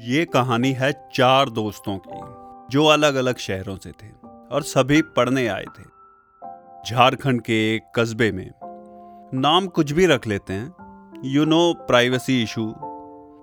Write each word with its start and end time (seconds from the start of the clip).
ये 0.00 0.24
कहानी 0.24 0.72
है 0.72 1.08
चार 1.14 1.50
दोस्तों 1.50 1.98
की, 1.98 2.20
जो 2.70 2.86
अलग 2.86 3.14
अलग 3.14 3.36
शहरों 3.36 3.76
से 3.76 3.90
थे 3.90 4.08
और 4.52 4.62
सभी 4.62 5.02
पढ़ने 5.02 5.48
आए 5.48 5.64
थे। 5.64 5.84
झारखंड 6.88 7.42
के 7.42 7.74
एक 7.74 7.82
कस्बे 7.96 8.32
में। 8.32 8.50
नाम 9.34 9.66
कुछ 9.66 9.92
भी 9.92 10.06
रख 10.06 10.26
लेते 10.26 10.52
हैं। 10.52 10.74
You 11.24 11.44
know 11.44 11.74
privacy 11.74 12.42
issue 12.42 12.70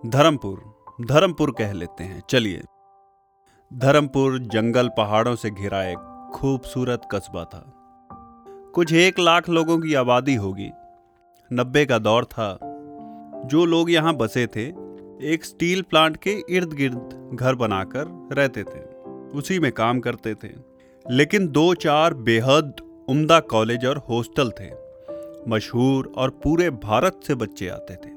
Dharampur. 0.06 0.88
Dharampur 1.02 1.52
कह 1.52 1.74
लेते 1.74 2.04
हैं। 2.04 2.24
चलिए। 2.30 2.64
धर्मपुर 3.74 4.40
जंगल 4.40 4.90
पहाड़ों 4.98 5.36
से 5.36 5.50
घिरा 5.50 5.84
एक 5.84 6.32
खूबसूरत 6.36 7.02
कस्बा 7.12 7.44
था। 7.44 7.74
कुछ 8.76 8.94
एक 8.94 9.20
लाख 9.20 9.50
लोगों 9.50 9.80
की 9.80 9.94
आबादी 9.94 10.36
होगी। 10.36 10.72
नब्बे 11.54 11.86
का 11.86 11.98
दौर 11.98 12.26
था। 12.26 12.60
जो 13.46 13.66
लोग 13.66 13.92
यहाँ 13.92 14.14
बसे 14.14 14.48
थे 14.48 14.85
एक 15.22 15.46
स्टील 15.46 15.82
प्लांट 15.82 16.18
के 16.18 16.44
इर्द 16.50 16.74
गिर्द 16.74 17.32
घर 17.34 17.56
बनाकर 17.56 18.28
रहते 18.32 18.64
थे। 18.64 18.80
उसी 19.38 19.60
में 19.60 19.72
काम 19.72 20.00
करते 20.00 20.36
थे। 20.36 20.50
लेकिन 21.12 21.48
दो 21.48 21.74
चार 21.74 22.14
बेहद 22.14 22.74
उम्दा 23.10 23.40
कॉलेज 23.40 23.86
और 23.86 23.98
हॉस्टल 23.98 24.52
थे। 24.52 24.70
मशहूर 25.48 26.14
और 26.18 26.30
पूरे 26.30 26.70
भारत 26.70 27.20
से 27.28 27.36
बच्चे 27.36 27.68
आते 27.68 27.96
थे। 27.96 28.14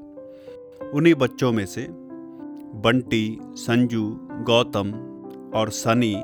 उन्हीं 0.89 1.15
बच्चों 1.15 1.51
में 1.51 1.65
से 1.65 1.87
बंटी, 2.73 3.37
संजू, 3.41 4.19
गौतम 4.21 4.91
और 5.55 5.69
सनी 5.69 6.15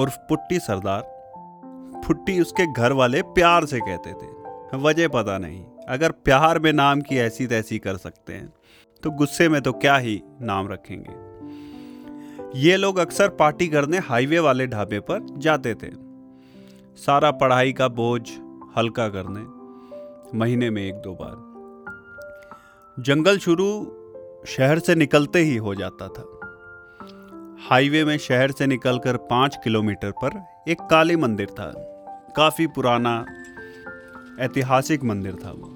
उर्फ़ 0.00 0.16
पुट्टी 0.16 0.58
सरदार, 0.58 1.02
पुट्टी 2.06 2.40
उसके 2.40 2.72
घर 2.72 2.92
वाले 2.92 3.22
प्यार 3.22 3.64
से 3.64 3.78
कहते 3.78 4.12
थे। 4.12 4.40
वजह 4.76 5.08
पता 5.08 5.38
नहीं, 5.38 5.64
अगर 5.88 6.10
प्यार 6.10 6.58
में 6.58 6.72
नाम 6.72 7.00
की 7.00 7.16
ऐसी 7.18 7.46
तैसी 7.46 7.78
कर 7.78 7.96
सकते 7.96 8.32
हैं। 8.32 8.52
तो 9.02 9.10
गुस्से 9.10 9.48
में 9.48 9.60
तो 9.62 9.72
क्या 9.72 9.96
ही 9.96 10.20
नाम 10.40 10.68
रखेंगे। 10.68 11.18
ये 12.60 12.76
लोग 12.76 12.98
अक्सर 12.98 13.28
पार्टी 13.28 13.68
करने 13.68 13.98
हाईवे 13.98 14.38
वाले 14.38 14.66
ढाबे 14.66 15.00
पर 15.00 15.26
जाते 15.38 15.74
थे। 15.74 15.90
सारा 16.96 17.30
पढ़ाई 17.30 17.72
का 17.72 17.88
बोझ 17.88 18.22
हल्का 18.76 19.08
करने, 19.08 19.40
महीने 20.38 20.70
में 20.70 20.82
एक 20.82 20.94
दो 20.94 21.14
बार। 21.14 23.02
जंगल 23.02 23.38
शुरू 23.38 23.70
शहर 24.46 24.78
से 24.78 24.94
निकलते 24.94 25.38
ही 25.38 25.56
हो 25.56 25.74
जाता 25.74 26.08
था। 26.08 26.24
हाईवे 27.68 28.04
में 28.04 28.16
शहर 28.18 28.50
से 28.50 28.66
निकलकर 28.66 29.16
पाँच 29.26 29.58
किलोमीटर 29.64 30.10
पर 30.24 30.40
एक 30.68 30.80
काली 30.80 31.16
मंदिर 31.16 31.50
था। 31.50 31.72
काफ़ी 32.36 32.66
पुराना, 32.66 33.24
ऐतिहासिक 34.40 35.04
मंदिर 35.04 35.34
था 35.34 35.50
वो। 35.50 35.69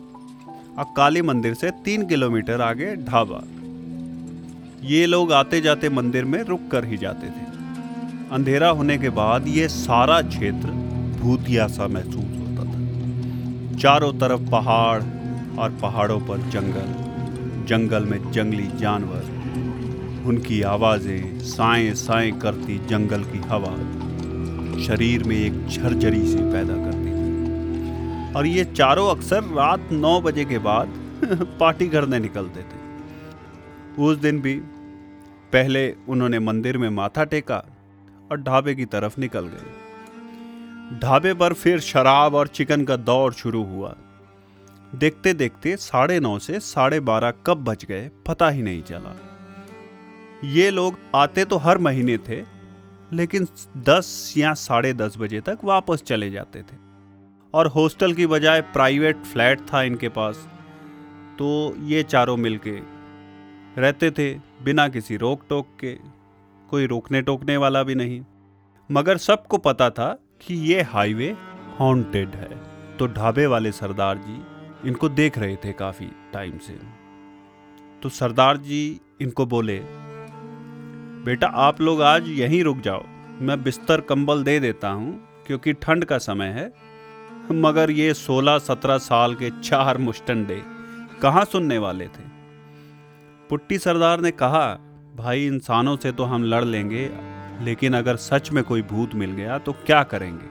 और 0.79 0.85
काली 0.97 1.23
मंदिर 1.23 1.55
से 1.55 1.71
तीन 1.85 2.07
किलोमीटर 2.07 2.61
आगे 2.61 2.95
ढाबा। 2.97 3.43
ये 4.83 5.07
लोग 5.07 5.33
आते 5.33 5.61
जाते 5.61 5.89
मंदिर 5.89 6.25
में 6.25 6.43
रुक 6.43 6.61
कर 6.71 6.85
ही 6.85 6.97
जाते 6.97 7.27
थे। 7.27 7.45
अंधेरा 8.33 8.69
होने 8.69 8.97
के 8.99 9.09
बाद 9.11 9.49
ये 9.49 9.69
सारा 9.69 10.21
क्षेत्र 10.23 10.71
भूतिया 11.21 11.67
सा 11.67 11.87
महसूस 11.89 12.35
होता 12.39 12.65
था। 12.65 13.79
चारों 13.79 14.13
तरफ़ 14.13 14.51
पहाड़ 14.51 15.03
और 15.59 15.79
पहाड़ों 15.83 16.21
पर 16.21 16.39
जंगल 16.51 16.89
जंगल 17.67 18.05
में 18.05 18.31
जंगली 18.33 18.69
जानवर। 18.79 19.33
उनकी 20.27 20.61
आवाज़ें 20.63 21.39
साए 21.41 21.93
साए 21.95 22.31
करती 22.43 22.79
जंगल 22.87 23.23
की 23.25 23.39
हवा। 23.45 23.75
शरीर 24.83 25.25
में 25.25 25.37
एक 25.37 25.67
झरझरी 25.69 26.27
सी 26.27 26.39
पैदा 26.53 26.77
करती। 26.85 27.04
और 28.37 28.47
ये 28.47 28.65
चारों 28.65 29.11
अक्सर 29.11 29.43
रात 29.43 29.89
नौ 29.93 30.21
बजे 30.21 30.45
के 30.45 30.59
बाद 30.59 30.89
पार्टी 31.61 31.89
करने 31.89 32.19
निकलते 32.19 32.63
थे। 32.63 32.83
उस 33.99 34.17
दिन 34.17 34.41
भी 34.41 34.55
पहले 35.53 35.97
उन्होंने 36.09 36.39
मंदिर 36.39 36.79
में 36.79 36.91
माथा 36.91 37.25
टेका 37.25 37.65
और 38.33 38.41
ढाबे 38.43 38.75
की 38.75 38.85
तरफ़ 38.85 39.21
निकल 39.21 39.47
गए। 39.47 39.67
ढाबे 40.99 41.35
पर 41.35 41.53
फिर 41.53 41.81
शराब 41.81 42.35
और 42.35 42.47
चिकन 42.47 42.85
का 42.85 42.97
दौर 42.97 43.33
शुरू 43.33 43.65
हुआ। 43.65 43.97
देखते 44.95 45.35
देखते 45.35 45.77
साढ़े 45.77 46.21
नौ 46.21 46.39
से 46.39 46.61
साढ़े 46.61 47.01
बारह 47.01 47.33
कब 47.47 47.65
बच 47.65 47.85
गए, 47.85 48.11
पता 48.27 48.49
ही 48.49 48.63
नहीं 48.63 48.83
चला। 48.83 49.17
ये 50.45 50.71
लोग 50.71 50.99
आते 51.15 51.45
तो 51.45 51.57
हर 51.57 51.79
महीने 51.79 52.19
थे, 52.19 52.45
लेकिन 53.13 53.47
दस 53.79 54.35
या 54.37 54.55
साढ़े 54.55 54.93
दस 54.93 55.15
बजे 55.19 55.41
तक 55.41 55.59
वापस 55.65 56.03
चले 56.03 56.31
जाते 56.31 56.63
थे। 56.63 56.84
और 57.55 57.67
हॉस्टल 57.67 58.13
की 58.13 58.27
बजाय 58.27 58.61
प्राइवेट 58.61 59.17
फ्लैट 59.25 59.61
था 59.73 59.83
इनके 59.83 60.09
पास। 60.09 60.49
तो 61.39 61.75
ये 61.79 62.03
चारों 62.03 62.37
मिलके 62.37 62.79
रहते 63.81 64.11
थे 64.11 64.33
बिना 64.65 64.89
किसी 64.89 65.17
रोक 65.17 65.43
टोक 65.49 65.69
के। 65.81 65.93
कोई 66.69 66.87
रोकने 66.87 67.23
टोकने 67.23 67.57
वाला 67.57 67.83
भी 67.83 67.95
नहीं। 67.95 68.21
मगर 68.91 69.17
सबको 69.17 69.59
पता 69.59 69.91
था 69.91 70.13
कि 70.41 70.55
ये 70.55 70.83
हाईवे 70.83 71.37
हॉन्टेड 71.81 72.29
है। 72.29 72.49
तो 72.97 73.07
ढाबे 73.07 73.47
वाले 73.47 73.73
सरदार 73.73 74.19
जी 74.19 74.43
इनको 74.89 75.09
देख 75.09 75.39
रहे 75.39 75.57
थे 75.57 75.73
काफ़ी 75.73 76.07
टाइम 76.33 76.59
से। 76.59 76.79
तो 78.03 78.09
सरदार 78.09 78.57
जी 78.57 79.01
इनको 79.21 79.47
बोले, 79.47 79.79
बेटा, 81.25 81.47
आप 81.47 81.81
लोग 81.81 82.03
आज 82.03 82.29
यहीं 82.29 82.63
रुक 82.65 82.79
जाओ। 82.79 83.05
मैं 83.41 83.63
बिस्तर 83.63 84.01
कंबल 84.01 84.43
दे 84.43 84.59
देता 84.61 84.89
हूँ, 84.89 85.13
क्योंकि 85.47 85.73
ठंड 85.73 86.05
का 86.05 86.19
समय 86.19 86.47
है। 86.47 86.94
मगर 87.53 87.91
ये 87.91 88.15
सोलह 88.15 88.59
सत्रह 88.59 88.99
साल 88.99 89.35
के 89.35 89.51
चार 89.51 89.99
मुस्टंडे 89.99 90.63
कहाँ 91.23 91.45
सुनने 91.45 91.79
वाले 91.79 92.07
थे? 92.07 92.23
पुट्टी 93.49 93.79
सरदार 93.79 94.21
ने 94.21 94.31
कहा, 94.31 94.75
भाई, 95.17 95.47
इंसानों 95.47 95.97
से 95.97 96.13
तो 96.13 96.25
हम 96.25 96.45
लड़ 96.45 96.65
लेंगे, 96.65 97.11
लेकिन 97.61 97.95
अगर 97.95 98.17
सच 98.17 98.53
में 98.53 98.65
कोई 98.65 98.83
भूत 98.83 99.15
मिल 99.15 99.31
गया 99.31 99.59
तो 99.59 99.73
क्या 99.73 100.03
करेंगे? 100.03 100.47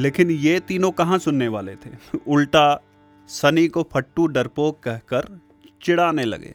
लेकिन 0.00 0.30
ये 0.30 0.60
तीनों 0.60 0.90
कहाँ 0.90 1.18
सुनने 1.18 1.48
वाले 1.48 1.76
थे? 1.76 2.18
उल्टा 2.28 2.80
सनी 3.28 3.68
को 3.68 3.88
फट्टू 3.92 4.26
डरपोक 4.26 4.80
कहकर 4.82 5.40
चिढ़ाने 5.82 6.24
लगे। 6.24 6.54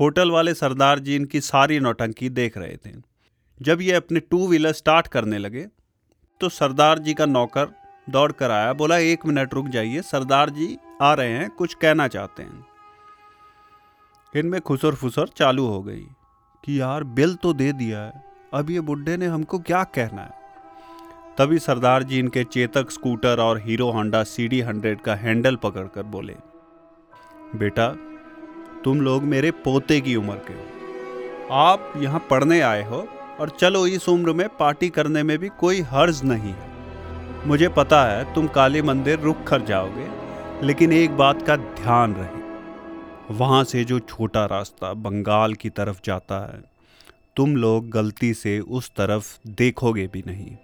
होटल 0.00 0.30
वाले 0.30 0.54
सरदार 0.54 0.98
जी 0.98 1.16
इनकी 1.16 1.40
सारी 1.40 1.80
नौटंकी 1.80 2.28
देख 2.28 2.58
रहे 2.58 2.76
थे। 2.76 2.90
जब 3.62 3.80
ये 3.80 3.92
अपने 3.92 4.20
टू 4.20 4.48
व्हीलर 4.48 4.72
स्टार्ट 4.72 5.06
करने 5.06 5.38
लगे 5.38 5.66
तो 6.40 6.48
सरदार 6.48 6.98
जी 6.98 7.14
का 7.14 7.26
नौकर 7.26 7.83
दौड़ 8.10 8.32
कर 8.32 8.50
आया, 8.50 8.72
बोला, 8.72 8.96
एक 8.98 9.26
मिनट, 9.26 9.54
रुक 9.54 9.66
जाइए। 9.66 10.02
सरदार 10.02 10.50
जी 10.50 10.76
आ 11.02 11.12
रहे 11.14 11.30
हैं, 11.30 11.50
कुछ 11.50 11.74
कहना 11.74 12.08
चाहते 12.08 12.42
हैं। 12.42 12.66
इनमें 14.34 14.60
खुसर 14.60 14.94
फुसर 14.94 15.28
चालू 15.28 15.66
हो 15.66 15.82
गई 15.82 16.06
कि, 16.64 16.80
यार, 16.80 17.04
बिल 17.04 17.34
तो 17.34 17.52
दे 17.52 17.72
दिया 17.72 18.00
है। 18.00 18.24
अब 18.54 18.70
ये 18.70 18.80
बुढ़े 18.80 19.16
ने 19.16 19.26
हमको 19.26 19.58
क्या 19.58 19.84
कहना 19.84 20.22
है? 20.22 20.42
तभी 21.38 21.58
सरदार 21.58 22.02
जी 22.02 22.18
इनके 22.18 22.44
चेतक 22.44 22.90
स्कूटर 22.90 23.40
और 23.40 23.58
Hero 23.58 23.90
Honda 23.90 24.22
C 24.24 24.48
D 24.48 24.60
hundred 24.60 25.00
का 25.00 25.14
हैंडल 25.14 25.56
पकड़कर 25.56 26.02
बोले, 26.02 26.36
बेटा, 27.56 27.88
तुम 28.84 29.00
लोग 29.00 29.22
मेरे 29.22 29.50
पोते 29.50 30.00
की 30.00 30.16
उम्र 30.16 30.36
के 30.48 30.52
हो। 30.52 31.54
आप 31.54 31.92
यहाँ 31.96 32.26
पढ़ने 32.30 32.60
आए 32.60 32.84
हो 32.84 33.06
और 33.40 33.50
चलो, 33.50 33.86
इस 33.86 34.08
उम्र 34.08 34.32
में 34.32 34.48
पार्टी 34.48 34.88
करने 34.88 35.22
में 35.22 35.38
भी 35.38 35.48
कोई 35.60 35.80
हर्ज 35.80 36.24
नहीं 36.24 36.52
है। 36.52 36.73
मुझे 37.46 37.68
पता 37.68 38.04
है 38.04 38.34
तुम 38.34 38.46
काली 38.48 38.82
मंदिर 38.82 39.18
रुक 39.20 39.42
कर 39.44 39.62
जाओगे, 39.62 40.06
लेकिन 40.66 40.92
एक 40.92 41.16
बात 41.16 41.42
का 41.42 41.56
ध्यान 41.56 42.14
रहे। 42.14 43.34
वहाँ 43.34 43.64
से 43.64 43.84
जो 43.84 43.98
छोटा 43.98 44.44
रास्ता 44.46 44.92
बंगाल 44.94 45.54
की 45.54 45.70
तरफ़ 45.70 46.00
जाता 46.04 46.38
है, 46.46 46.62
तुम 47.36 47.56
लोग 47.56 47.90
गलती 47.90 48.34
से 48.34 48.60
उस 48.60 48.90
तरफ़ 48.90 49.38
देखोगे 49.46 50.06
भी 50.06 50.22
नहीं। 50.26 50.56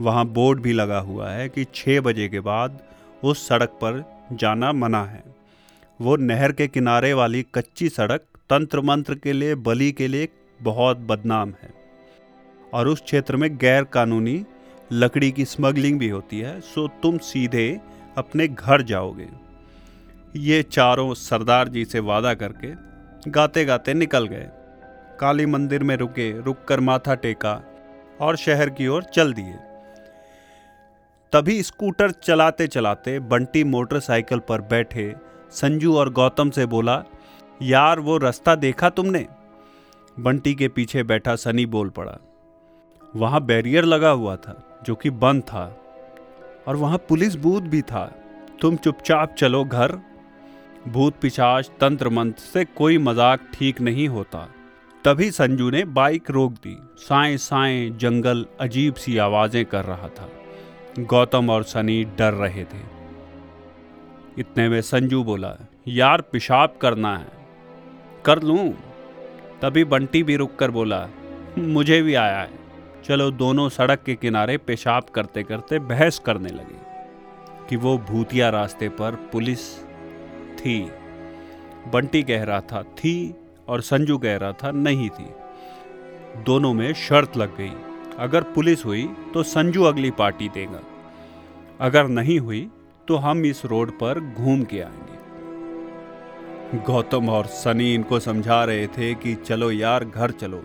वहाँ 0.00 0.24
बोर्ड 0.26 0.60
भी 0.60 0.72
लगा 0.72 0.98
हुआ 0.98 1.30
है 1.30 1.48
कि 1.48 1.64
छः 1.74 2.00
बजे 2.00 2.28
के 2.28 2.40
बाद 2.40 2.78
उस 3.24 3.48
सड़क 3.48 3.68
पर 3.68 4.04
जाना 4.32 4.72
मना 4.72 5.04
है। 5.04 5.22
वो 6.00 6.16
नहर 6.16 6.52
के 6.52 6.66
किनारे 6.68 7.12
वाली 7.12 7.42
कच्ची 7.54 7.88
सड़क 7.88 8.20
तंत्र 8.50 8.80
मंत्र 8.80 9.14
के 9.14 9.32
लिए, 9.32 9.54
बलि 9.54 9.92
के 9.92 10.08
लिए 10.08 10.28
बहुत 10.60 10.98
बदनाम 10.98 11.54
है। 11.62 11.72
और 12.74 12.88
उस 12.88 13.02
क्षेत्र 13.02 13.36
में 13.36 13.56
गैर 13.56 13.84
कानूनी 13.84 14.44
लकड़ी 14.92 15.32
की 15.32 15.44
स्मगलिंग 15.44 15.98
भी 15.98 16.08
होती 16.08 16.40
है, 16.40 16.60
सो 16.60 16.88
तुम 16.88 17.18
सीधे 17.18 17.80
अपने 18.18 18.48
घर 18.48 18.82
जाओगे। 18.82 19.28
ये 20.36 20.62
चारों 20.62 21.14
सरदार 21.14 21.68
जी 21.68 21.84
से 21.84 22.00
वादा 22.00 22.34
करके 22.34 22.72
गाते 23.30 23.64
गाते 23.64 23.94
निकल 23.94 24.26
गए। 24.26 24.48
काली 25.20 25.46
मंदिर 25.46 25.82
में 25.82 25.96
रुके 25.96 26.40
रुक 26.40 26.64
कर 26.64 26.80
माथा 26.80 27.14
टेका 27.14 27.62
और 28.20 28.36
शहर 28.36 28.70
की 28.70 28.86
ओर 28.86 29.02
चल 29.02 29.32
दिए। 29.32 29.56
तभी 31.32 31.62
स्कूटर 31.62 32.10
चलाते 32.10 32.66
चलाते 32.66 33.20
बंटी 33.20 33.64
मोटरसाइकिल 33.64 34.38
पर 34.38 34.60
बैठे, 34.60 35.14
संजू 35.50 35.96
और 35.96 36.12
गौतम 36.12 36.50
से 36.50 36.66
बोला, 36.66 37.04
यार, 37.62 38.00
वो 38.00 38.18
रास्ता 38.18 38.54
देखा 38.54 38.90
तुमने? 38.90 39.26
बंटी 40.20 40.54
के 40.54 40.68
पीछे 40.68 41.02
बैठा 41.02 41.36
सनी 41.36 41.66
बोल 41.66 41.88
पड़ा। 41.88 42.18
वहाँ 43.16 43.40
बैरियर 43.40 43.84
लगा 43.84 44.10
हुआ 44.10 44.36
था। 44.36 44.73
जो 44.86 44.94
कि 44.94 45.10
बंद 45.10 45.42
था। 45.42 45.64
और 46.68 46.76
वहाँ 46.76 46.98
पुलिस 46.98 47.34
बूथ 47.34 47.60
भी 47.60 47.82
था। 47.82 48.04
तुम 48.60 48.76
चुपचाप 48.76 49.34
चलो 49.34 49.64
घर। 49.64 49.98
भूत 50.88 51.14
पिशाच 51.20 51.70
तंत्र 51.80 52.08
मंत्र 52.08 52.42
से 52.42 52.64
कोई 52.64 52.98
मज़ाक 52.98 53.40
ठीक 53.54 53.80
नहीं 53.80 54.08
होता। 54.08 54.48
तभी 55.04 55.30
संजू 55.30 55.70
ने 55.70 55.84
बाइक 55.84 56.30
रोक 56.30 56.52
दी। 56.52 56.76
साए 56.98 57.36
साए 57.36 57.88
जंगल 57.90 58.46
अजीब 58.60 58.94
सी 58.94 59.16
आवाज़ें 59.18 59.64
कर 59.64 59.84
रहा 59.84 60.08
था। 60.08 60.28
गौतम 61.00 61.50
और 61.50 61.62
सनी 61.62 62.04
डर 62.04 62.32
रहे 62.32 62.64
थे। 62.64 62.82
इतने 64.38 64.68
में 64.68 64.80
संजू 64.80 65.22
बोला, 65.24 65.56
यार 65.88 66.20
पेशाब 66.20 66.78
करना 66.80 67.16
है। 67.16 67.32
कर 68.24 68.42
लूँ? 68.42 68.72
तभी 69.62 69.84
बंटी 69.84 70.22
भी 70.22 70.36
रुक 70.36 70.56
कर 70.56 70.70
बोला, 70.70 71.08
मुझे 71.58 72.02
भी 72.02 72.14
आया 72.14 72.38
है। 72.38 72.63
चलो 73.04 73.30
दोनों 73.30 73.68
सड़क 73.68 74.02
के 74.02 74.14
किनारे 74.14 74.58
पेशाब 74.58 75.02
करते 75.02 75.42
करते 75.42 75.78
बहस 75.78 76.18
करने 76.18 76.48
लगे 76.48 76.78
कि 77.68 77.76
वो 77.76 77.98
भूतिया 77.98 78.48
रास्ते 78.50 78.88
पर 78.88 79.14
पुलिस 79.32 79.78
थी। 80.58 80.90
बंटी 81.92 82.22
कह 82.22 82.44
रहा 82.44 82.60
था, 82.60 82.82
थी, 82.82 83.34
और 83.68 83.80
संजू 83.80 84.18
कह 84.18 84.36
रहा 84.36 84.52
था, 84.52 84.70
नहीं 84.70 85.10
थी। 85.10 85.26
दोनों 86.44 86.72
में 86.72 86.94
शर्त 86.94 87.36
लग 87.36 87.56
गई। 87.56 87.72
अगर 88.18 88.42
पुलिस 88.42 88.84
हुई 88.84 89.10
तो 89.34 89.42
संजू 89.42 89.84
अगली 89.84 90.10
पार्टी 90.10 90.48
देगा। 90.48 90.80
अगर 91.80 92.08
नहीं 92.08 92.38
हुई 92.38 92.70
तो 93.08 93.16
हम 93.16 93.44
इस 93.44 93.64
रोड 93.64 93.90
पर 93.90 94.20
घूम 94.20 94.62
के 94.62 94.80
आएँगे। 94.80 95.18
गौतम 96.78 97.28
और 97.28 97.46
सनी 97.46 97.94
इनको 97.94 98.20
समझा 98.20 98.64
रहे 98.64 98.86
थे 98.86 99.14
कि 99.14 99.34
चलो 99.34 99.70
यार, 99.70 100.04
घर 100.04 100.30
चलो। 100.30 100.64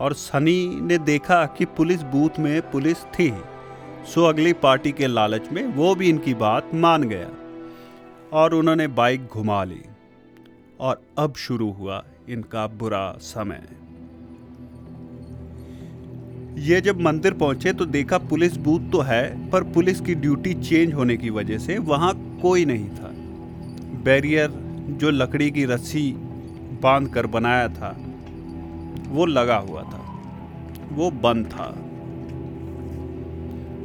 और 0.00 0.12
सनी 0.14 0.80
ने 0.80 0.98
देखा 0.98 1.44
कि 1.46 1.64
पुलिस 1.64 2.02
बूथ 2.02 2.38
में 2.38 2.70
पुलिस 2.70 3.04
थी। 3.14 3.32
सो 4.06 4.24
अगली 4.24 4.52
पार्टी 4.52 4.92
के 4.92 5.06
लालच 5.06 5.50
में 5.52 5.64
वो 5.66 5.94
भी 5.94 6.08
इनकी 6.08 6.34
बात 6.34 6.74
मान 6.74 7.02
गया 7.02 7.28
और 8.32 8.54
उन्होंने 8.54 8.86
बाइक 8.86 9.26
घुमा 9.26 9.64
ली 9.64 9.82
और 10.80 11.02
अब 11.18 11.34
शुरू 11.36 11.70
हुआ 11.70 12.04
इनका 12.28 12.66
बुरा 12.66 13.10
समय। 13.20 13.62
ये 16.58 16.80
जब 16.80 17.00
मंदिर 17.00 17.34
पहुँचे 17.34 17.72
तो 17.72 17.84
देखा 17.86 18.18
पुलिस 18.18 18.56
बूथ 18.56 18.90
तो 18.92 19.00
है, 19.00 19.50
पर 19.50 19.62
पुलिस 19.62 20.00
की 20.00 20.14
ड्यूटी 20.14 20.54
चेंज 20.54 20.94
होने 20.94 21.16
की 21.16 21.30
वजह 21.30 21.58
से 21.58 21.78
वहाँ 21.78 22.12
कोई 22.42 22.64
नहीं 22.64 22.88
था। 22.88 23.10
बैरियर 24.04 24.50
जो 25.00 25.10
लकड़ी 25.10 25.50
की 25.50 25.64
रस्सी 25.64 26.12
बाँध 26.82 27.08
कर 27.08 27.26
बनाया 27.26 27.68
था 27.68 27.96
वो 29.10 29.26
लगा 29.26 29.56
हुआ 29.56 29.82
था। 29.82 30.22
वो 30.92 31.10
बंद 31.10 31.46
था। 31.46 31.74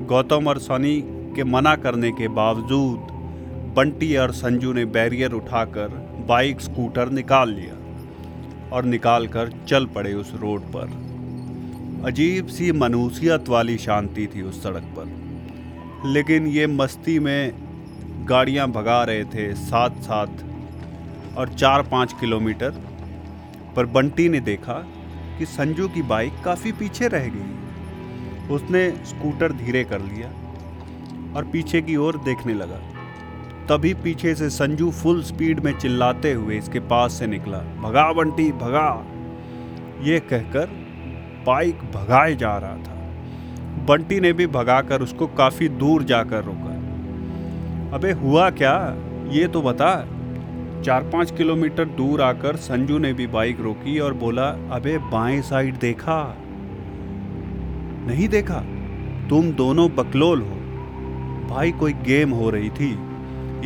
गौतम 0.06 0.48
और 0.48 0.60
सनी 0.60 1.01
के 1.36 1.44
मना 1.44 1.75
करने 1.75 2.12
के 2.12 2.27
बावजूद 2.27 3.07
बंटी 3.75 4.16
और 4.18 4.31
संजू 4.31 4.74
ने 4.74 4.86
बैरियर 4.86 5.31
उठाकर 5.31 5.88
बाइक, 6.27 6.62
स्कूटर 6.62 7.10
निकाल 7.10 7.50
लिया 7.50 7.74
और 8.72 8.86
निकाल 8.86 9.27
कर 9.27 9.51
चल 9.68 9.86
पड़े 9.86 10.13
उस 10.13 10.33
रोड 10.36 10.62
पर। 10.62 11.06
अजीब 12.06 12.48
सी 12.48 12.71
मनुसियत 12.71 13.50
वाली 13.50 13.78
शांति 13.78 14.28
थी 14.28 14.42
उस 14.42 14.63
सड़क 14.63 14.83
पर। 14.98 16.07
लेकिन 16.07 16.48
ये 16.48 16.68
मस्ती 16.68 17.19
में 17.19 17.54
गाड़ियाँ 18.30 18.68
भगा 18.71 19.04
रहे 19.04 19.24
थे 19.24 19.54
साथ 19.54 19.89
साथ 19.89 20.28
और 21.38 21.50
चार 21.50 21.81
पाँच 21.81 22.13
किलोमीटर 22.13 22.74
पर 23.75 23.86
बंटी 23.86 24.30
ने 24.30 24.39
देखा 24.39 24.88
कि 25.38 25.46
संजू 25.46 25.88
की 25.88 26.02
बाइक 26.02 26.34
काफ़ी 26.46 26.72
पीछे 26.72 27.08
रह 27.08 27.28
गई। 27.28 27.52
उसने 28.54 28.92
स्कूटर 28.92 29.52
धीरे 29.52 29.84
कर 29.84 30.02
लिया 30.02 30.28
और 31.36 31.44
पीछे 31.44 31.82
की 31.82 31.96
ओर 31.96 32.18
देखने 32.18 32.54
लगा। 32.54 32.80
तभी 33.70 33.94
पीछे 33.94 34.36
से 34.36 34.50
संजू 34.50 34.92
फुल 34.92 35.24
स्पीड 35.24 35.60
में 35.60 35.78
चिल्लाते 35.80 36.32
हुए 36.34 36.58
इसके 36.58 36.80
पास 36.80 37.14
से 37.14 37.28
निकला। 37.28 37.58
भगा, 37.58 38.14
बंटी, 38.14 38.52
भगा। 38.52 39.06
ये 40.02 40.20
कहकर 40.20 40.66
बाइक 41.48 41.80
भगाए 41.80 42.36
जा 42.36 42.58
रहा 42.58 42.78
था। 42.78 42.96
बंटी 43.86 44.20
ने 44.20 44.34
भी 44.34 44.48
भगाकर 44.48 45.02
उसको 45.02 45.28
काफ़ी 45.28 45.70
दूर 45.70 46.04
जाकर 46.04 46.44
रोका। 46.44 46.76
अबे 47.98 48.12
हुआ 48.12 48.50
क्या? 48.50 48.96
ये 49.31 49.48
तो 49.48 49.62
बता। 49.62 50.08
चार 50.86 51.02
पाँच 51.02 51.32
किलोमीटर 51.32 51.86
दूर 51.86 52.22
आकर 52.22 52.56
संजू 52.56 52.98
ने 52.98 53.14
भी 53.14 53.28
बाइक 53.28 53.62
रोकी 53.62 54.00
और 54.00 54.14
बोला, 54.14 54.48
अबे, 54.48 54.98
बाएँ 54.98 55.42
साइड 55.42 55.76
देखा? 55.76 56.38
नहीं 58.08 58.28
देखा। 58.28 58.64
तुम 59.30 59.52
दोनों 59.52 59.92
बकलोल 59.96 60.42
हो। 60.42 60.56
भाई, 61.50 61.72
कोई 61.72 61.94
गेम 61.94 62.30
हो 62.30 62.50
रही 62.50 62.70
थी। 62.70 62.92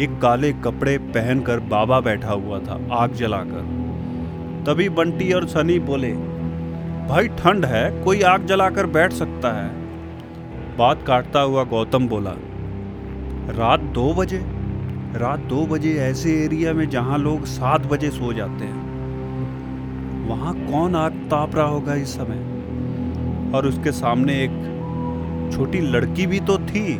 एक 0.04 0.20
काले 0.22 0.54
कपड़े 0.54 0.98
पहनकर 0.98 1.60
बाबा 1.60 2.00
बैठा 2.00 2.32
हुआ 2.32 2.60
था, 2.60 2.80
आग 2.92 3.14
जलाकर। 3.14 3.62
तभी 4.66 4.90
बंटी 4.90 5.34
और 5.34 5.48
सनी 5.48 5.80
बोले, 5.80 6.14
भाई, 7.10 7.28
ठंड 7.28 7.66
है। 7.66 8.04
कोई 8.04 8.22
आग 8.22 8.46
जलाकर 8.46 8.86
बैठ 8.86 9.14
सकता 9.14 9.52
है? 9.52 9.70
बात 10.78 11.04
काटता 11.04 11.40
हुआ 11.40 11.64
गौतम 11.64 12.08
बोला, 12.08 12.34
रात 13.58 13.80
दो 13.80 14.14
बजे? 14.14 14.59
रात 15.10 15.40
दो 15.40 15.66
बजे 15.66 15.94
ऐसे 16.00 16.34
एरिया 16.44 16.74
में 16.74 16.90
जहाँ 16.90 17.18
लोग 17.18 17.46
सात 17.46 17.86
बजे 17.88 18.10
सो 18.12 18.32
जाते 18.34 18.66
हैं, 18.66 20.28
वहाँ 20.28 20.54
कौन 20.62 20.96
आग 20.96 21.14
ताप 21.32 21.56
रहा 21.56 21.66
होगा 21.66 21.94
इस 21.94 22.14
समय? 22.16 23.52
और 23.56 23.68
उसके 23.68 23.92
सामने 23.92 24.34
एक 24.44 25.52
छोटी 25.54 25.80
लड़की 25.82 26.28
भी 26.28 26.40
तो 26.40 26.58
थी, 26.60 27.00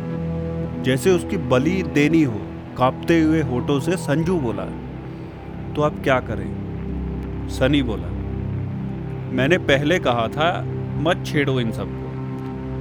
जैसे 0.82 1.10
उसकी 1.10 1.36
बलि 1.36 1.82
देनी 1.94 2.22
हो, 2.22 2.40
कांपते 2.78 3.20
हुए 3.20 3.42
होठों 3.42 3.78
से 3.80 3.96
संजू 3.98 4.38
बोला 4.40 4.64
तो 5.74 5.82
अब 5.82 6.02
क्या 6.02 6.18
करें? 6.20 7.48
सनी 7.50 7.82
बोला, 7.82 8.08
मैंने 9.32 9.58
पहले 9.58 9.98
कहा 9.98 10.26
था, 10.28 10.50
मत 10.98 11.24
छेड़ो 11.26 11.58
इन 11.60 11.72
सबको। 11.72 12.08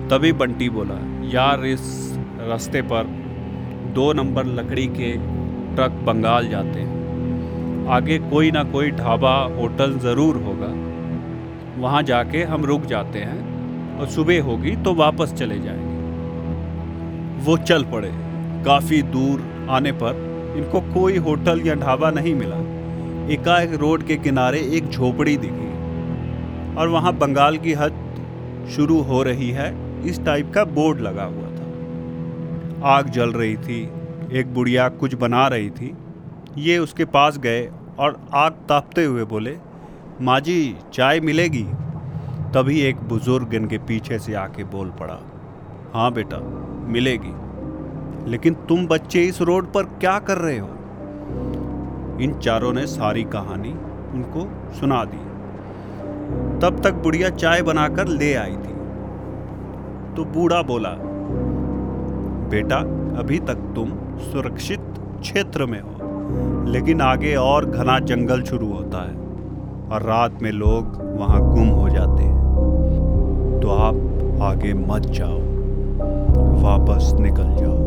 तभी 0.09 0.31
बंटी 0.33 0.69
बोला, 0.69 0.99
यार, 1.29 1.65
इस 1.65 2.13
रास्ते 2.39 2.81
पर 2.81 3.19
दो 3.94 4.12
नंबर 4.13 4.45
लकड़ी 4.45 4.86
के 4.94 5.12
ट्रक 5.75 5.91
बंगाल 6.06 6.47
जाते 6.47 6.80
हैं। 6.80 7.88
आगे 7.89 8.18
कोई 8.21 8.51
ना 8.51 8.63
कोई 8.63 8.91
ढाबा, 8.91 9.33
होटल 9.56 9.97
ज़रूर 10.00 10.36
होगा। 10.38 10.71
वहाँ 11.81 12.01
जाके 12.03 12.44
हम 12.44 12.65
रुक 12.65 12.86
जाते 12.86 13.19
हैं 13.19 13.97
और 14.00 14.07
सुबह 14.07 14.41
होगी 14.41 14.75
तो 14.75 14.94
वापस 14.95 15.33
चले 15.33 15.59
जाएँगे। 15.59 15.97
वो 17.45 17.57
चल 17.59 17.83
पड़े। 17.83 18.12
काफ़ी 18.65 19.01
दूर 19.12 19.44
आने 19.69 19.92
पर 19.94 20.27
इनको 20.57 20.81
कोई 20.94 21.18
होटल 21.19 21.62
या 21.62 21.75
ढाबा 21.77 22.12
नहीं 22.12 22.35
मिला। 22.35 22.57
एकाएक 23.33 23.74
रोड 23.74 24.03
के 24.03 24.15
किनारे 24.18 24.59
एक 24.77 24.89
झोपड़ी 24.89 25.38
दिखी 25.38 25.69
और 26.75 26.88
वहाँ 26.88 27.13
बंगाल 27.18 27.57
की 27.57 27.74
हद 27.74 27.94
शुरू 28.75 29.02
हो 29.02 29.21
रही 29.23 29.49
है। 29.52 29.69
इस 30.07 30.23
टाइप 30.25 30.52
का 30.56 30.63
बोर्ड 30.71 30.99
लगा 31.02 31.23
हुआ 31.25 31.47
आग 32.83 33.09
जल 33.09 33.30
रही 33.30 33.57
थी, 33.57 33.90
एक 34.31 34.54
बुढ़िया 34.54 34.90
कुछ 34.90 35.16
बना 35.16 35.48
रही 35.48 35.69
थी। 35.69 35.95
ये 36.57 36.78
उसके 36.78 37.06
पास 37.06 37.38
गए 37.38 37.71
और 38.00 38.19
आग 38.33 38.52
तापते 38.52 39.06
हुए 39.06 39.24
बोले, 39.24 39.57
माँ 40.21 40.40
जी, 40.40 40.76
चाय 40.94 41.19
मिलेगी? 41.19 41.64
तभी 42.54 42.80
एक 42.81 42.95
बुज़ुर्ग 42.95 43.54
इनके 43.54 43.78
पीछे 43.78 44.19
से 44.19 44.33
आके 44.33 44.64
बोल 44.64 44.90
पड़ा 44.90 45.19
हाँ 45.94 46.14
बेटा, 46.14 46.38
मिलेगी। 46.88 47.33
लेकिन 48.31 48.54
तुम 48.54 48.88
बच्चे 48.88 49.24
इस 49.24 49.42
रोड 49.42 49.74
पर 49.74 49.83
क्या 49.83 50.19
कर 50.19 50.38
रहे 50.38 50.57
हो? 50.57 50.69
इन 52.21 52.40
चारों 52.44 52.74
ने 52.74 52.86
सारी 52.88 53.24
कहानी 53.24 53.71
उनको 54.14 54.74
सुना 54.80 55.04
दी। 55.06 55.30
तब 56.59 56.81
तक 56.83 56.94
बुढ़िया 56.94 57.30
चाय 57.30 57.62
बनाकर 57.62 58.07
ले 58.07 58.33
आई 58.33 58.52
थी। 58.52 58.74
तो 60.16 60.26
बूढ़ा 60.26 60.62
बोला 60.62 60.90
बेटा, 62.49 62.77
अभी 63.19 63.39
तक 63.39 63.57
तुम 63.75 63.89
सुरक्षित 64.21 64.79
क्षेत्र 65.21 65.65
में 65.65 65.79
हो, 65.81 66.68
लेकिन 66.71 67.01
आगे 67.01 67.35
और 67.35 67.65
घना 67.65 67.97
जंगल 67.99 68.41
शुरू 68.44 68.68
होता 68.68 69.01
है 69.01 69.15
और 69.89 70.03
रात 70.03 70.41
में 70.41 70.51
लोग 70.51 70.97
वहाँ 71.19 71.39
गुम 71.45 71.68
हो 71.69 71.89
जाते 71.89 72.23
हैं। 72.23 73.59
तो 73.61 73.69
आप 73.69 74.41
आगे 74.41 74.73
मत 74.73 75.06
जाओ, 75.09 75.37
वापस 76.63 77.11
निकल 77.19 77.56
जाओ। 77.56 77.77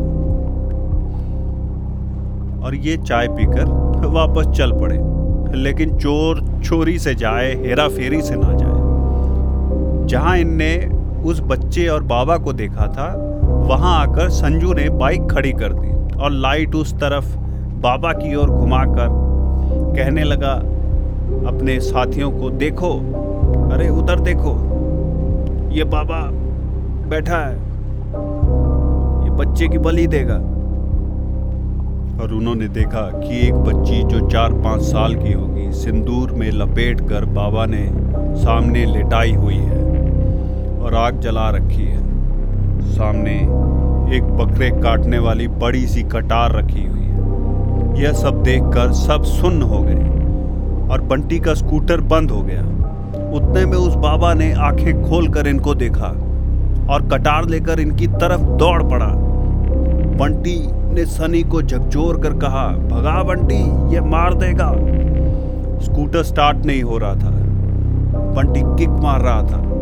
और 2.63 2.75
ये 2.75 2.97
चाय 2.97 3.27
पीकर 3.27 3.65
वापस 4.13 4.47
चल 4.57 4.71
पड़े, 4.71 4.97
लेकिन 5.57 5.97
चोर 5.97 6.41
चोरी 6.61 6.97
से 6.99 7.15
जाए 7.15 7.53
हेरा 7.55 7.87
फेरी 7.87 8.21
से 8.21 8.35
ना 8.35 8.53
जाए। 8.53 10.07
जहाँ 10.07 10.37
इनने 10.37 10.75
उस 11.23 11.39
बच्चे 11.41 11.87
और 11.87 12.03
बाबा 12.03 12.37
को 12.37 12.53
देखा 12.53 12.87
था 12.87 13.11
वहाँ 13.43 13.99
आकर 13.99 14.29
संजू 14.29 14.73
ने 14.73 14.89
बाइक 14.89 15.27
खड़ी 15.31 15.51
कर 15.51 15.73
दी 15.73 16.15
और 16.15 16.31
लाइट 16.31 16.75
उस 16.75 16.93
तरफ़ 16.93 17.37
बाबा 17.73 18.13
की 18.13 18.35
ओर 18.35 18.49
घुमाकर 18.49 19.23
कहने 19.95 20.23
लगा, 20.23 20.53
अपने 21.47 21.79
साथियों 21.79 22.31
को 22.31 22.49
देखो। 22.49 22.99
अरे, 23.73 23.89
उधर 23.89 24.19
देखो। 24.19 24.69
ये 25.71 25.83
बाबा 25.83 26.29
बैठा 27.09 27.37
है। 27.37 27.55
ये 29.23 29.29
बच्चे 29.29 29.67
की 29.67 29.77
बलि 29.77 30.07
देगा। 30.07 30.35
और 32.23 32.33
उन्होंने 32.33 32.67
देखा 32.67 33.01
कि 33.01 33.47
एक 33.47 33.55
बच्ची 33.55 34.03
जो 34.03 34.29
चार 34.29 34.53
पाँच 34.53 34.81
साल 34.81 35.15
की 35.15 35.33
होगी, 35.33 35.71
सिंदूर 35.71 36.31
में 36.31 36.51
लपेट 36.51 37.01
कर 37.01 37.25
बाबा 37.25 37.65
ने 37.65 37.89
सामने 38.41 38.85
लेटाई 38.85 39.33
हुई 39.33 39.55
है 39.55 39.83
और 40.81 40.95
आग 40.95 41.19
जला 41.19 41.49
रखी 41.49 41.83
है। 41.83 42.02
सामने 42.93 43.31
एक 44.17 44.23
बकरे 44.23 44.69
काटने 44.69 45.19
वाली 45.19 45.47
बड़ी 45.47 45.87
सी 45.87 46.03
कटार 46.03 46.51
रखी 46.51 46.83
हुई 46.85 47.01
है। 47.01 48.03
यह 48.03 48.11
सब 48.11 48.43
देखकर 48.43 48.91
सब 48.91 49.23
सुन्न 49.23 49.61
हो 49.61 49.81
गए 49.81 49.95
और 50.91 51.01
बंटी 51.01 51.39
का 51.39 51.53
स्कूटर 51.53 52.01
बंद 52.01 52.31
हो 52.31 52.41
गया। 52.41 52.61
उतने 53.33 53.65
में 53.65 53.77
उस 53.77 53.95
बाबा 53.95 54.33
ने 54.33 54.53
आँखें 54.53 55.09
खोलकर 55.09 55.47
इनको 55.47 55.75
देखा 55.75 56.07
और 56.89 57.09
कटार 57.11 57.45
लेकर 57.45 57.79
इनकी 57.79 58.07
तरफ़ 58.07 58.41
दौड़ 58.41 58.83
पड़ा। 58.83 59.09
बंटी 60.15 60.67
ने 60.93 61.05
सनी 61.05 61.43
को 61.43 61.61
झकझोर 61.61 62.19
कर 62.19 62.33
कहा, 62.33 62.67
भगा 62.67 63.23
बंटी, 63.23 63.93
ये 63.95 64.01
मार 64.01 64.33
देगा। 64.33 64.71
स्कूटर 65.81 66.23
स्टार्ट 66.23 66.65
नहीं 66.65 66.83
हो 66.83 66.97
रहा 66.97 67.15
था। 67.15 67.31
बंटी 68.35 68.61
किक 68.65 68.89
मार 68.89 69.21
रहा 69.21 69.41
था। 69.41 69.72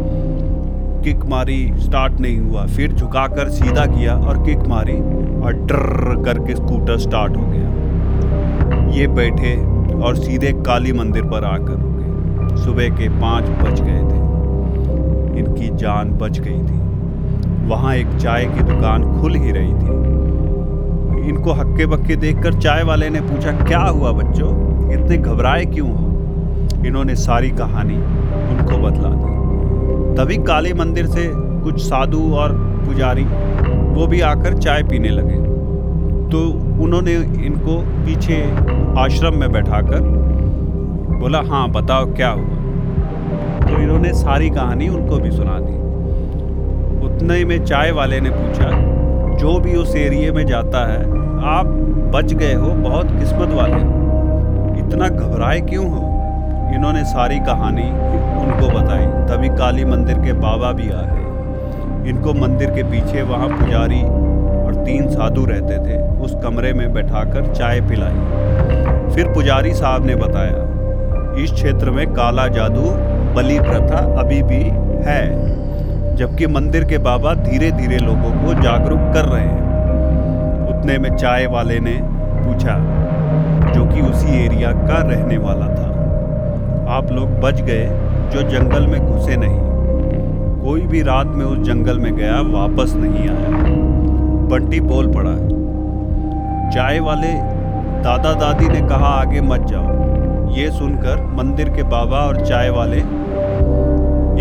किक 1.01 1.25
मारी 1.25 1.73
स्टार्ट 1.77 2.19
नहीं 2.19 2.37
हुआ। 2.39 2.65
फिर 2.65 2.91
झुकाकर 2.91 3.49
सीधा 3.49 3.85
किया 3.85 4.15
और 4.15 4.43
किक 4.43 4.67
मारी 4.67 4.97
और 5.41 5.53
डर 5.53 6.23
करके 6.25 6.55
स्कूटर 6.55 6.97
स्टार्ट 6.97 7.37
हो 7.37 7.45
गया। 7.45 8.89
ये 8.91 9.07
बैठे 9.07 9.55
और 10.03 10.15
सीधे 10.15 10.51
काली 10.65 10.93
मंदिर 10.93 11.23
पर 11.23 11.43
आकर 11.43 11.79
रुके। 11.79 12.57
सुबह 12.57 12.89
के 12.89 13.09
पाँच 13.09 13.43
बज 13.43 13.81
गए 13.81 14.01
थे। 14.01 14.19
इनकी 15.39 15.69
जान 15.77 16.11
बच 16.11 16.39
गई 16.39 16.59
थी। 16.59 16.79
वहाँ 17.67 17.95
एक 17.95 18.07
चाय 18.07 18.45
की 18.45 18.63
दुकान 18.63 19.21
खुल 19.21 19.35
ही 19.35 19.51
रही 19.51 19.73
थी। 19.73 19.99
इनको 21.29 21.51
हक्के 21.51 21.85
बक्के 21.85 22.15
देखकर 22.15 22.53
चाय 22.53 22.83
वाले 22.83 23.09
ने 23.09 23.21
पूछा, 23.21 23.51
क्या 23.51 23.79
हुआ 23.79 24.11
बच्चों? 24.11 24.49
इतने 24.93 25.17
घबराए 25.17 25.65
क्यों 25.65 25.91
हो? 25.91 26.07
इन्होंने 26.85 27.15
सारी 27.15 27.49
कहानी 27.49 27.95
उनको 27.95 28.77
बतला 28.77 29.09
दी। 29.09 29.40
तभी 30.17 30.37
काली 30.37 30.73
मंदिर 30.73 31.05
से 31.05 31.29
कुछ 31.35 31.81
साधु 31.81 32.33
और 32.33 32.53
पुजारी, 32.85 33.23
वो 33.93 34.07
भी 34.07 34.21
आकर 34.21 34.57
चाय 34.57 34.83
पीने 34.83 35.09
लगे। 35.09 35.35
तो 36.29 36.39
उन्होंने 36.83 37.13
इनको 37.45 37.77
पीछे 38.05 38.41
आश्रम 38.97 39.35
में 39.35 39.51
बैठाकर 39.51 39.99
बोला 41.19 41.41
हाँ 41.41 41.69
बताओ 41.71 42.05
क्या 42.13 42.29
हुआ? 42.29 42.55
तो 43.61 43.81
इन्होंने 43.81 44.13
सारी 44.13 44.49
कहानी 44.49 44.87
उनको 44.89 45.17
भी 45.17 45.31
सुना 45.31 45.59
दी। 45.59 45.79
उतने 47.05 47.45
में 47.45 47.65
चाय 47.65 47.91
वाले 47.91 48.19
ने 48.21 48.29
पूछा, 48.29 48.69
जो 49.37 49.59
भी 49.59 49.75
उस 49.75 49.95
एरिए 49.95 50.31
में 50.31 50.45
जाता 50.45 50.85
है, 50.93 51.01
आप 51.43 51.65
बच 52.15 52.33
गए 52.33 52.53
हो, 52.53 52.67
बहुत 52.67 53.11
किस्मत 53.11 53.49
वाले 53.49 53.73
हो। 53.73 54.87
इतना 54.87 55.07
घबराए 55.07 55.59
क्यों 55.61 55.89
हो? 55.91 56.10
इन्होंने 56.75 57.03
सारी 57.05 57.39
कहानी 57.39 57.89
उनको 58.41 58.67
बताई। 58.69 59.05
तभी 59.27 59.49
काली 59.57 59.85
मंदिर 59.85 60.17
के 60.17 60.33
बाबा 60.39 60.71
भी 60.71 60.89
आ 60.89 61.01
गए 61.01 62.09
इनको 62.09 62.33
मंदिर 62.33 62.69
के 62.69 62.83
पीछे 62.83 63.21
वहाँ 63.21 63.47
पुजारी 63.49 64.01
और 64.01 64.75
तीन 64.85 65.07
साधु 65.09 65.45
रहते 65.45 65.77
थे। 65.79 65.97
उस 66.21 66.35
कमरे 66.43 66.73
में 66.73 66.93
बैठाकर 66.93 67.53
चाय 67.53 67.81
पिलाई। 67.81 69.13
फिर 69.15 69.31
पुजारी 69.33 69.73
साहब 69.73 70.05
ने 70.05 70.15
बताया, 70.15 70.69
इस 71.43 71.51
क्षेत्र 71.53 71.91
में 71.91 72.05
काला 72.13 72.47
जादू 72.47 72.81
बलि 73.35 73.59
प्रथा 73.59 73.99
अभी 74.21 74.41
भी 74.43 74.63
है, 75.05 76.15
जबकि 76.15 76.47
मंदिर 76.47 76.83
के 76.83 76.97
बाबा 76.97 77.33
धीरे 77.33 77.71
धीरे 77.71 77.97
लोगों 77.97 78.31
को 78.41 78.61
जागरूक 78.61 79.13
कर 79.13 79.25
रहे 79.25 79.43
हैं। 79.43 80.69
उतने 80.69 80.97
में 80.97 81.15
चाय 81.17 81.45
वाले 81.47 81.79
ने 81.79 81.97
पूछा, 82.01 82.75
जो 83.73 83.85
कि 83.85 84.01
उसी 84.01 84.45
एरिया 84.45 84.71
का 84.71 85.01
रहने 85.09 85.37
वाला 85.37 85.67
था? 85.67 85.90
आप 86.91 87.11
लोग 87.11 87.39
बच 87.39 87.61
गए 87.61 87.85
जो 88.33 88.41
जंगल 88.49 88.87
में 88.87 88.99
घुसे 89.07 89.35
नहीं। 89.35 89.59
कोई 90.63 90.81
भी 90.81 91.01
रात 91.01 91.27
में 91.27 91.45
उस 91.45 91.57
जंगल 91.57 91.99
में 91.99 92.15
गया, 92.15 92.41
वापस 92.41 92.93
नहीं 92.95 93.29
आया। 93.29 93.49
बंटी 94.47 94.79
बोल 94.79 95.07
पड़ा 95.07 95.35
चाय 96.69 96.99
वाले, 96.99 97.31
दादा 98.03 98.33
दादी 98.33 98.67
ने 98.67 98.81
कहा 98.89 99.07
आगे 99.07 99.41
मत 99.41 99.65
जाओ। 99.67 100.49
ये 100.51 100.69
सुनकर 100.71 101.21
मंदिर 101.33 101.69
के 101.69 101.83
बाबा 101.83 102.17
और 102.17 102.45
चाय 102.45 102.69
वाले 102.69 102.97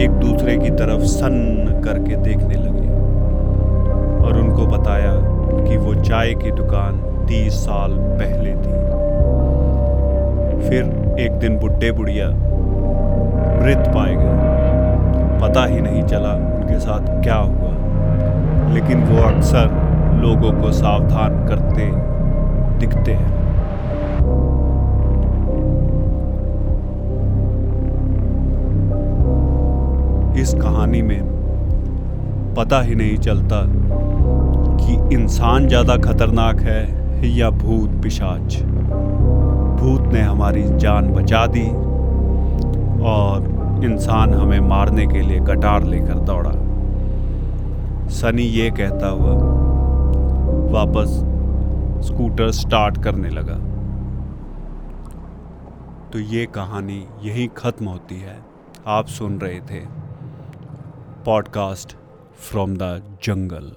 एक 0.04 0.11
दूसरे 0.11 0.57
की 0.57 0.71
तरफ़ 0.71 1.02
सन्न 1.02 1.80
करके 1.80 2.16
देखने 2.16 2.54
लगे 2.54 2.88
और 4.26 4.38
उनको 4.38 4.66
बताया 4.66 5.12
कि 5.64 5.76
वो 5.76 5.95
चाय 5.95 6.35
की 6.35 6.50
दुकान 6.50 6.99
तीस 7.28 7.54
साल 7.54 7.92
पहले 7.92 8.50
थी। 8.50 8.78
फिर 10.69 11.00
एक 11.21 11.33
दिन 11.33 11.57
बुढ़े 11.59 11.91
बुढ़िया 11.93 12.29
मृत 13.61 13.91
पाए 13.95 14.15
गए। 14.15 15.39
पता 15.41 15.65
ही 15.65 15.81
नहीं 15.81 16.03
चला 16.03 16.33
उनके 16.33 16.79
साथ 16.79 17.23
क्या 17.23 17.35
हुआ। 17.35 17.73
लेकिन 18.75 19.03
वो 19.05 19.23
अक्सर 19.23 19.67
लोगों 20.23 20.53
को 20.53 20.73
सावधान 20.73 21.47
करते 21.47 21.91
दिखते 22.79 23.12
हैं। 23.12 23.39
इस 30.35 30.55
कहानी 30.55 31.03
में 31.03 31.23
पता 32.57 32.81
ही 32.81 32.95
नहीं 32.95 33.17
चलता 33.19 33.62
कि 34.77 35.15
इंसान 35.15 35.69
ज़्यादा 35.69 35.97
खतरनाक 35.97 36.61
है 36.61 36.81
या 37.29 37.50
भूत 37.50 38.03
पिशाच। 38.03 38.62
भूत 39.80 40.12
ने 40.12 40.20
हमारी 40.20 40.62
जान 40.78 41.08
बचा 41.08 41.46
दी 41.46 41.68
और 43.04 43.49
इंसान 43.84 44.34
हमें 44.34 44.60
मारने 44.60 45.06
के 45.06 45.20
लिए 45.20 45.40
कटार 45.40 45.84
लेकर 45.84 46.14
दौड़ा। 46.14 46.52
सनी 48.08 48.42
ये 48.42 48.70
कहता 48.70 49.08
हुआ 49.08 49.34
वापस 50.72 51.16
स्कूटर 52.06 52.50
स्टार्ट 52.50 53.02
करने 53.04 53.28
लगा। 53.28 53.58
तो 56.10 56.18
ये 56.18 56.46
कहानी 56.46 57.06
यहीं 57.22 57.49
ख़त्म 57.49 57.87
होती 57.87 58.20
है। 58.20 58.38
आप 58.87 59.06
सुन 59.06 59.38
रहे 59.38 59.60
थे 59.60 59.84
पॉडकास्ट 61.25 61.96
फ्रॉम 62.38 62.76
द 62.76 63.02
जंगल। 63.22 63.72